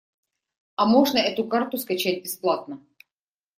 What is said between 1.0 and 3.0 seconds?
эту карту скачать бесплатно?